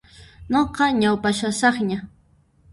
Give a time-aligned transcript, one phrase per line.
[0.51, 1.99] Nuqa ñaupashasaqña.